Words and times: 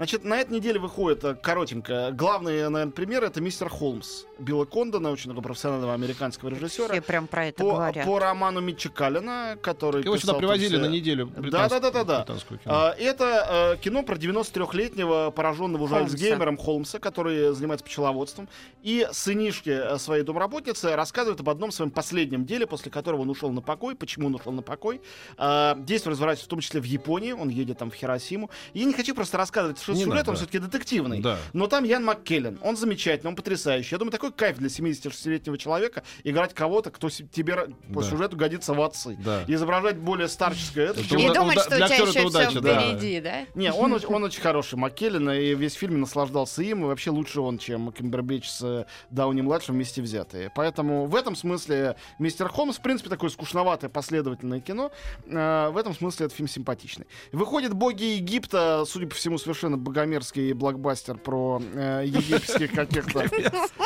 Значит, 0.00 0.24
на 0.24 0.40
этой 0.40 0.52
неделе 0.54 0.80
выходит 0.80 1.22
э, 1.24 1.34
коротенько. 1.34 2.10
Главный, 2.12 2.70
наверное, 2.70 2.86
пример 2.86 3.22
это 3.22 3.42
мистер 3.42 3.68
Холмс 3.68 4.24
Билла 4.38 4.64
Кондона, 4.64 5.10
очень 5.10 5.30
профессионального 5.42 5.92
американского 5.92 6.48
режиссера. 6.48 6.88
Все 6.94 7.02
прям 7.02 7.26
про 7.26 7.48
это 7.48 7.62
По, 7.62 7.72
говорят. 7.72 8.06
по 8.06 8.18
роману 8.18 8.62
Митча 8.62 8.88
Каллина, 8.88 9.58
который 9.60 10.02
Его 10.02 10.16
сюда 10.16 10.32
привозили 10.32 10.70
тут 10.70 10.80
на 10.80 10.88
все- 10.88 10.96
неделю. 10.96 11.26
Да, 11.36 11.68
да, 11.68 11.80
да, 11.80 11.90
да, 11.90 12.04
да. 12.04 12.26
А, 12.64 12.94
Это 12.98 13.74
э, 13.74 13.82
кино 13.82 14.02
про 14.02 14.16
93-летнего 14.16 15.30
пораженного 15.32 15.82
уже 15.82 15.94
Холмса. 15.96 16.14
Альцгеймером 16.14 16.56
Холмса, 16.56 16.98
который 16.98 17.52
занимается 17.52 17.84
пчеловодством. 17.84 18.48
И 18.82 19.06
сынишки 19.12 19.68
э, 19.68 19.98
своей 19.98 20.22
домработницы 20.24 20.96
рассказывают 20.96 21.40
об 21.40 21.50
одном 21.50 21.72
своем 21.72 21.90
последнем 21.90 22.46
деле, 22.46 22.66
после 22.66 22.90
которого 22.90 23.20
он 23.20 23.28
ушел 23.28 23.50
на 23.50 23.60
покой. 23.60 23.94
Почему 23.94 24.28
он 24.28 24.34
ушел 24.36 24.52
на 24.52 24.62
покой? 24.62 25.02
А, 25.36 25.76
Действие 25.78 26.12
разворачивается 26.12 26.46
в 26.46 26.48
том 26.48 26.60
числе 26.60 26.80
в 26.80 26.84
Японии. 26.84 27.32
Он 27.32 27.50
едет 27.50 27.76
там 27.76 27.90
в 27.90 27.94
Хиросиму. 27.94 28.48
И 28.72 28.78
я 28.78 28.86
не 28.86 28.94
хочу 28.94 29.14
просто 29.14 29.36
рассказывать, 29.36 29.78
сюжет, 29.94 30.14
надо. 30.14 30.30
он 30.30 30.36
все-таки 30.36 30.58
детективный. 30.58 31.20
Да. 31.20 31.38
Но 31.52 31.66
там 31.66 31.84
Ян 31.84 32.04
МакКеллен. 32.04 32.58
Он 32.62 32.76
замечательный, 32.76 33.28
он 33.30 33.36
потрясающий. 33.36 33.94
Я 33.94 33.98
думаю, 33.98 34.12
такой 34.12 34.32
кайф 34.32 34.58
для 34.58 34.68
76-летнего 34.68 35.58
человека 35.58 36.02
играть 36.24 36.54
кого-то, 36.54 36.90
кто 36.90 37.08
тебе 37.10 37.68
по 37.92 38.02
сюжету 38.02 38.36
годится 38.36 38.74
в 38.74 38.80
отцы. 38.82 39.16
Изображать 39.46 39.96
более 39.98 40.28
старческое. 40.28 40.90
Это 40.90 41.00
Это 41.00 41.08
чем- 41.08 41.18
И 41.20 41.24
уда- 41.28 41.40
думать, 41.40 41.56
уда- 41.56 41.64
что 41.64 41.74
у 41.74 41.76
тебя 41.76 41.86
еще 41.96 42.06
все 42.06 42.50
впереди, 42.90 43.20
да? 43.20 43.46
Не, 43.54 43.72
он, 43.72 43.92
очень- 43.92 44.08
он 44.08 44.24
очень 44.24 44.40
хороший, 44.40 44.76
Маккеллен, 44.76 45.30
и 45.30 45.54
весь 45.54 45.74
фильм 45.74 46.00
наслаждался 46.00 46.62
им, 46.62 46.84
и 46.84 46.86
вообще 46.86 47.10
лучше 47.10 47.40
он, 47.40 47.58
чем 47.58 47.92
Кимбербич 47.92 48.48
с 48.48 48.62
э, 48.62 48.84
Дауни-младшим 49.10 49.74
вместе 49.74 50.02
взятые. 50.02 50.50
Поэтому 50.54 51.06
в 51.06 51.14
этом 51.16 51.36
смысле 51.36 51.96
«Мистер 52.18 52.48
Холмс», 52.48 52.78
в 52.78 52.82
принципе, 52.82 53.08
такое 53.10 53.30
скучноватое 53.30 53.90
последовательное 53.90 54.60
кино, 54.60 54.90
э, 55.26 55.68
в 55.70 55.76
этом 55.76 55.94
смысле 55.94 56.26
этот 56.26 56.36
фильм 56.36 56.48
симпатичный. 56.48 57.06
Выходит 57.32 57.74
«Боги 57.74 58.04
Египта», 58.04 58.84
судя 58.86 59.06
по 59.06 59.14
всему, 59.14 59.38
совершенно 59.38 59.76
богомерзкий 59.80 60.52
блокбастер 60.52 61.16
про 61.18 61.60
э, 61.74 62.02
египетских 62.06 62.72
каких-то 62.72 63.24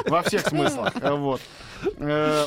во 0.07 0.23
всех 0.23 0.47
смыслах. 0.47 0.93
э, 1.01 1.13
Вот. 1.13 1.41
Э, 1.99 2.47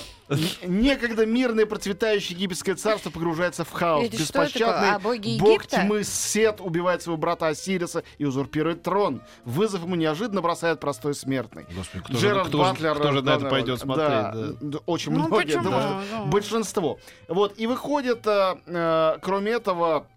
Некогда 0.66 1.26
мирное 1.26 1.66
процветающее 1.66 2.36
египетское 2.38 2.76
царство 2.76 3.10
погружается 3.10 3.64
в 3.64 3.72
хаос. 3.72 4.08
Это? 4.08 4.18
Беспощадный 4.18 4.90
А, 4.92 5.00
боги 5.00 5.38
бог 5.40 5.66
тьмы 5.66 6.04
Сет 6.04 6.60
убивает 6.60 7.02
своего 7.02 7.16
брата 7.18 7.48
Осириса 7.48 8.04
и 8.18 8.26
узурпирует 8.26 8.84
трон. 8.84 9.22
Вызов 9.46 9.84
ему 9.84 9.96
неожиданно 9.96 10.42
бросает 10.42 10.82
простой 10.82 11.16
смертный. 11.16 11.66
Господи, 11.74 12.04
кто 12.04 12.14
же, 12.14 12.20
Джерард 12.20 12.48
кто 12.50 12.58
же- 12.66 12.72
Батлер, 12.72 12.96
кто 12.96 13.12
же 13.14 13.22
на 13.22 13.30
это 13.36 13.46
пойдет 13.50 13.80
смотреть? 13.80 14.10
да, 14.10 14.34
да. 14.60 14.78
очень 14.86 15.14
Ну, 15.14 15.28
многие, 15.28 15.54
да, 15.64 16.02
Да. 16.12 16.26
большинство. 16.26 17.00
Вот 17.30 17.54
и 17.58 17.66
выходит, 17.66 18.28
э, 18.28 18.56
э, 18.66 19.18
кроме 19.22 19.52
этого. 19.54 20.08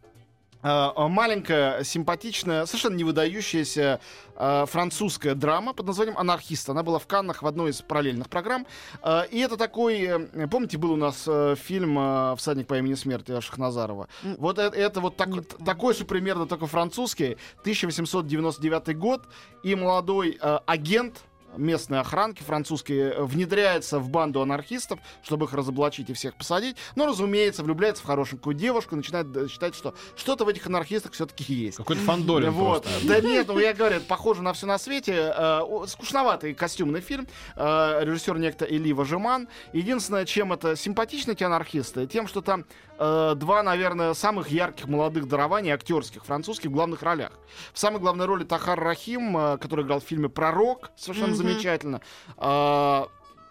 Э, 0.63 0.89
маленькая, 1.09 1.85
симпатичная, 1.85 2.67
совершенно 2.67 2.97
не 2.97 3.05
выдающаяся 3.05 4.01
э, 4.37 4.67
французская 4.67 5.35
драма 5.35 5.73
под 5.73 5.87
названием 5.87 6.19
«Анархист». 6.19 6.69
Она 6.71 6.83
была 6.83 6.99
в 6.99 7.07
Каннах 7.07 7.43
в 7.43 7.47
одной 7.47 7.71
из 7.71 7.83
параллельных 7.83 8.29
программ. 8.29 8.67
Э, 9.03 9.23
и 9.31 9.39
это 9.39 9.57
такой... 9.57 10.01
э, 10.03 10.47
помните, 10.49 10.79
был 10.79 10.93
у 10.93 10.97
нас 10.97 11.25
э, 11.27 11.55
фильм 11.57 11.99
э, 11.99 12.35
«Всадник 12.37 12.67
по 12.67 12.79
имени 12.79 12.95
смерти» 12.95 13.41
Шахназарова? 13.41 14.09
Вот 14.39 14.59
это, 14.59 14.77
это 14.77 15.01
вот 15.01 15.17
так- 15.17 15.47
такой 15.65 15.95
же 15.95 16.05
примерно, 16.05 16.47
только 16.47 16.67
французский. 16.67 17.37
1899 17.61 18.97
год. 18.99 19.23
И 19.63 19.75
молодой 19.75 20.39
агент 20.67 21.23
местной 21.57 22.01
охранки 22.01 22.43
французские 22.43 23.13
э, 23.13 23.23
внедряется 23.23 23.99
в 23.99 24.09
банду 24.09 24.41
анархистов, 24.41 25.01
чтобы 25.23 25.47
их 25.47 25.53
разоблачить 25.53 26.11
и 26.11 26.13
всех 26.13 26.35
посадить. 26.35 26.77
Но, 26.97 27.07
разумеется, 27.07 27.63
влюбляется 27.63 28.03
в 28.03 28.07
хорошенькую 28.07 28.55
девушку, 28.55 28.97
начинает 28.97 29.35
э, 29.37 29.49
считать, 29.49 29.75
что 29.75 29.95
что-то 30.17 30.45
в 30.45 30.49
этих 30.49 30.67
анархистах 30.67 31.13
все-таки 31.13 31.53
есть. 31.53 31.77
Какой-то 31.77 32.03
фандорин 32.03 32.51
Вот. 32.51 32.85
просто. 32.85 33.09
Да 33.09 33.21
нет, 33.21 33.49
ну 33.49 33.59
я 33.59 33.75
говорю, 33.75 33.97
это 33.97 34.07
похоже 34.07 34.43
на 34.43 34.53
все 34.53 34.67
на 34.67 34.79
свете. 34.79 35.33
Э, 35.37 35.63
скучноватый 35.87 36.55
костюмный 36.55 37.01
фильм. 37.01 37.27
Режиссер 37.57 38.39
некто 38.39 38.65
Эли 38.65 38.93
Важиман. 38.93 39.49
Единственное, 39.73 40.25
чем 40.25 40.53
это 40.53 40.77
симпатичны 40.77 41.33
эти 41.33 41.45
анархисты, 41.45 42.07
тем, 42.07 42.27
что 42.29 42.41
там 42.41 42.65
два, 42.99 43.63
наверное, 43.63 44.13
самых 44.13 44.51
ярких 44.51 44.87
молодых 44.87 45.27
дарований 45.27 45.71
актерских 45.71 46.25
французских 46.25 46.69
в 46.69 46.73
главных 46.75 47.03
ролях. 47.03 47.33
В 47.73 47.79
самой 47.79 47.99
главной 47.99 48.27
роли 48.27 48.45
Тахар 48.45 48.79
Рахим, 48.79 49.33
который 49.59 49.87
играл 49.87 50.01
в 50.01 50.05
фильме 50.05 50.29
«Пророк», 50.29 50.91
совершенно. 50.97 51.35
Замечательно. 51.43 52.01
Э, 52.37 53.05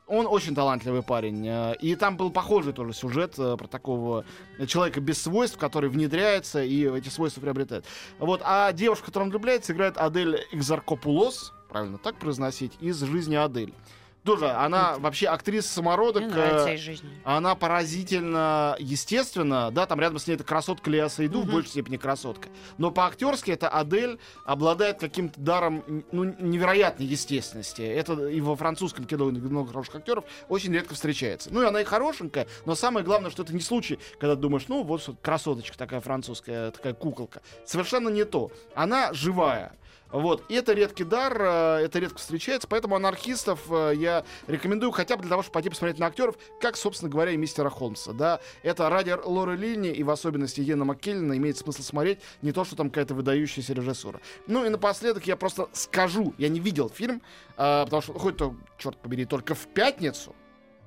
он 0.07 0.25
очень 0.27 0.55
талантливый 0.55 1.03
парень. 1.03 1.47
э, 1.47 1.75
И 1.81 1.95
там 1.95 2.17
был 2.17 2.31
похожий 2.31 2.73
тоже 2.73 2.93
сюжет 2.93 3.35
э, 3.37 3.55
про 3.57 3.67
такого 3.67 4.25
человека 4.67 4.99
без 5.01 5.21
свойств, 5.21 5.57
который 5.57 5.89
внедряется 5.89 6.63
и 6.63 6.89
эти 6.89 7.09
свойства 7.09 7.41
приобретает. 7.41 7.85
Вот. 8.17 8.41
А 8.43 8.71
девушка, 8.73 9.03
в 9.03 9.05
которую 9.07 9.27
он 9.27 9.31
влюбляется, 9.31 9.73
играет 9.73 9.97
Адель 9.97 10.45
Экзаркопулос, 10.51 11.53
правильно 11.69 11.97
так 11.97 12.15
произносить, 12.15 12.73
из 12.79 12.99
«Жизни 13.01 13.35
Адель». 13.35 13.73
Тоже 14.23 14.49
она 14.49 14.97
вообще 14.97 15.27
актриса 15.27 15.69
самородок. 15.73 16.23
Мне 16.23 16.31
э, 16.33 16.35
нравится 16.35 16.73
из 16.73 16.79
жизни. 16.81 17.09
она 17.23 17.55
поразительно 17.55 18.75
естественно, 18.79 19.71
да, 19.71 19.85
там 19.85 19.99
рядом 19.99 20.19
с 20.19 20.27
ней 20.27 20.33
это 20.35 20.43
красотка 20.43 20.89
Леа 20.89 21.09
Сейду, 21.09 21.41
в 21.41 21.43
Мгм. 21.45 21.51
большей 21.53 21.69
степени 21.69 21.97
красотка. 21.97 22.49
Но 22.77 22.91
по-актерски 22.91 23.51
это 23.51 23.69
Адель 23.69 24.19
обладает 24.45 24.99
каким-то 24.99 25.39
даром 25.39 25.83
ну, 26.11 26.23
невероятной 26.39 27.05
естественности. 27.05 27.81
Это 27.81 28.27
и 28.27 28.41
во 28.41 28.55
французском 28.55 29.05
кино 29.05 29.25
много 29.25 29.69
хороших 29.69 29.95
актеров 29.95 30.25
очень 30.49 30.73
редко 30.73 30.93
встречается. 30.95 31.49
Ну 31.51 31.61
и 31.61 31.65
она 31.65 31.81
и 31.81 31.83
хорошенькая, 31.85 32.47
но 32.65 32.75
самое 32.75 33.05
главное, 33.05 33.31
что 33.31 33.43
это 33.43 33.53
не 33.53 33.61
случай, 33.61 33.99
когда 34.19 34.35
думаешь, 34.35 34.67
ну 34.67 34.83
вот 34.83 35.09
красоточка 35.21 35.77
такая 35.77 36.01
французская, 36.01 36.71
такая 36.71 36.93
куколка. 36.93 37.41
Совершенно 37.65 38.09
не 38.09 38.25
то. 38.25 38.51
Она 38.75 39.13
живая. 39.13 39.73
Вот. 40.11 40.43
И 40.49 40.55
это 40.55 40.73
редкий 40.73 41.03
дар, 41.03 41.37
э, 41.39 41.85
это 41.85 41.99
редко 41.99 42.17
встречается, 42.17 42.67
поэтому 42.67 42.95
анархистов 42.95 43.61
э, 43.71 43.93
я 43.95 44.25
рекомендую 44.47 44.91
хотя 44.91 45.15
бы 45.15 45.21
для 45.21 45.29
того, 45.29 45.43
чтобы 45.43 45.53
пойти 45.53 45.69
посмотреть 45.69 45.99
на 45.99 46.07
актеров, 46.07 46.35
как, 46.59 46.77
собственно 46.77 47.11
говоря, 47.11 47.31
и 47.31 47.37
мистера 47.37 47.69
Холмса. 47.69 48.13
Да? 48.13 48.39
Это 48.63 48.89
ради 48.89 49.15
Лоры 49.23 49.55
Лини 49.55 49.89
и 49.89 50.03
в 50.03 50.09
особенности 50.09 50.61
Йена 50.61 50.85
Маккеллина 50.85 51.37
имеет 51.37 51.57
смысл 51.57 51.83
смотреть, 51.83 52.19
не 52.41 52.51
то, 52.51 52.65
что 52.65 52.75
там 52.75 52.89
какая-то 52.89 53.13
выдающаяся 53.13 53.73
режиссура. 53.73 54.19
Ну 54.47 54.65
и 54.65 54.69
напоследок 54.69 55.27
я 55.27 55.35
просто 55.35 55.69
скажу, 55.73 56.33
я 56.37 56.49
не 56.49 56.59
видел 56.59 56.89
фильм, 56.89 57.21
э, 57.57 57.83
потому 57.83 58.01
что 58.01 58.13
хоть 58.13 58.37
то, 58.37 58.55
черт 58.77 58.97
побери, 58.97 59.25
только 59.25 59.53
в 59.53 59.67
пятницу, 59.67 60.35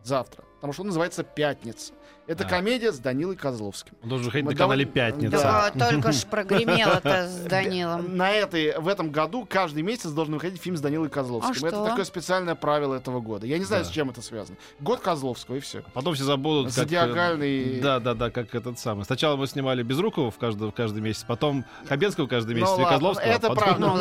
завтра, 0.02 0.44
потому 0.62 0.72
что 0.74 0.82
он 0.82 0.86
называется 0.88 1.24
«Пятница». 1.24 1.92
Это 2.28 2.44
А. 2.44 2.48
комедия 2.48 2.92
с 2.92 3.00
Данилой 3.00 3.34
Козловским. 3.34 3.94
Он 4.00 4.08
должен 4.10 4.30
ходить 4.30 4.44
Мы 4.46 4.52
на 4.52 4.56
канале 4.56 4.84
довольно- 4.84 5.10
«Пятница». 5.12 5.36
Да. 5.42 5.70
Да, 5.74 5.90
только 5.90 6.12
ж 6.12 6.24
прогремел 6.24 6.88
это 6.90 7.26
с 7.28 7.34
Данилом. 7.48 8.16
На 8.16 8.30
этой, 8.30 8.78
в 8.78 8.86
этом 8.86 9.10
году 9.10 9.44
каждый 9.44 9.82
месяц 9.82 10.10
должен 10.10 10.34
выходить 10.34 10.62
фильм 10.62 10.76
с 10.76 10.80
Данилой 10.80 11.10
Козловским. 11.10 11.64
А 11.64 11.68
это 11.68 11.76
что? 11.76 11.84
такое 11.88 12.04
специальное 12.04 12.54
правило 12.54 12.94
этого 12.94 13.18
года. 13.20 13.44
Я 13.44 13.58
не 13.58 13.64
знаю, 13.64 13.82
Да. 13.82 13.90
с 13.90 13.92
чем 13.92 14.08
это 14.10 14.22
связано. 14.22 14.56
Год 14.78 15.00
Козловского 15.00 15.56
и 15.56 15.60
все. 15.60 15.82
Потом 15.94 16.14
все 16.14 16.22
забудут, 16.22 16.66
как... 16.72 16.78
э, 16.78 16.80
Зодиагальный- 16.86 17.80
Да, 17.80 17.98
да, 17.98 18.14
да, 18.14 18.30
как 18.30 18.54
этот 18.54 18.78
самый. 18.78 19.04
Сначала 19.04 19.34
мы 19.34 19.48
снимали 19.48 19.82
Безрукова 19.82 20.30
в 20.30 20.38
каждый, 20.38 20.68
в 20.68 20.72
каждый 20.72 21.02
месяц, 21.02 21.24
потом 21.26 21.64
Хабенского 21.88 22.28
каждый 22.28 22.54
месяц, 22.54 22.78
и 22.78 22.84
Козловского. 22.84 23.26
это 23.26 23.48
потом- 23.48 23.64
правда. 23.64 23.86
Ну. 23.88 23.96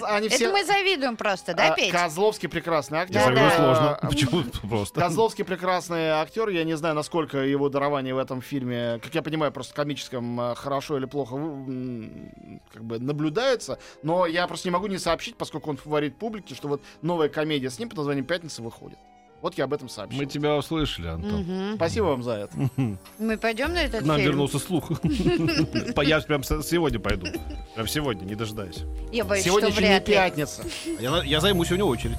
Коз- 0.00 0.10
они 0.10 0.28
все- 0.28 0.46
Это 0.46 0.52
мы 0.54 0.64
завидуем 0.64 1.16
просто, 1.16 1.54
да, 1.54 1.68
А, 1.72 1.76
Петь? 1.76 1.92
Козловский 1.92 2.48
прекрасный 2.48 2.98
актер. 2.98 3.14
Я 3.20 3.26
говорю, 3.30 3.36
Да-да. 3.48 3.56
сложно. 3.56 3.98
Почему 4.10 4.42
просто? 4.68 5.00
Козловский 5.00 5.44
прекрасный 5.44 5.99
актер. 6.08 6.48
Я 6.48 6.64
не 6.64 6.76
знаю, 6.76 6.94
насколько 6.94 7.38
его 7.38 7.68
дарование 7.68 8.14
в 8.14 8.18
этом 8.18 8.40
фильме, 8.42 8.98
как 9.02 9.14
я 9.14 9.22
понимаю, 9.22 9.52
просто 9.52 9.74
комическом 9.74 10.40
э, 10.40 10.54
хорошо 10.54 10.96
или 10.98 11.04
плохо 11.06 11.36
как 12.72 12.84
бы 12.84 12.98
наблюдается. 12.98 13.78
Но 14.02 14.26
я 14.26 14.46
просто 14.46 14.68
не 14.68 14.72
могу 14.72 14.86
не 14.86 14.98
сообщить, 14.98 15.36
поскольку 15.36 15.70
он 15.70 15.76
фаворит 15.76 16.16
публики, 16.16 16.54
что 16.54 16.68
вот 16.68 16.82
новая 17.02 17.28
комедия 17.28 17.70
с 17.70 17.78
ним 17.78 17.88
под 17.88 17.98
названием 17.98 18.24
«Пятница» 18.26 18.62
выходит. 18.62 18.98
Вот 19.42 19.54
я 19.56 19.64
об 19.64 19.72
этом 19.72 19.88
сообщил. 19.88 20.20
Мы 20.20 20.26
тебя 20.26 20.54
услышали, 20.56 21.06
Антон. 21.06 21.40
Мгм. 21.40 21.76
Спасибо 21.76 22.04
вам 22.04 22.22
за 22.22 22.32
это. 22.32 22.52
Мы 23.18 23.38
пойдем 23.38 23.72
на 23.72 23.82
этот 23.82 24.02
К 24.02 24.04
нам 24.04 24.18
фильм? 24.18 24.28
вернулся 24.32 24.58
слух. 24.58 24.90
Я 25.02 26.20
прям 26.20 26.42
сегодня 26.42 26.98
пойду. 27.00 27.26
Прям 27.74 27.86
сегодня, 27.88 28.26
не 28.26 28.34
дожидаюсь. 28.34 28.80
Я 29.10 29.24
боюсь, 29.24 29.44
Сегодня 29.44 29.70
что 29.70 29.80
еще 29.80 29.88
не 29.88 29.94
вряд 29.94 30.08
ли. 30.08 30.14
пятница. 30.14 30.62
Я 31.24 31.40
займу 31.40 31.64
сегодня 31.64 31.86
очередь. 31.86 32.18